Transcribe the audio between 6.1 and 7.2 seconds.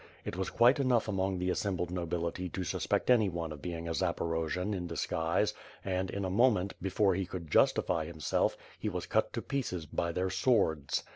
a moment, before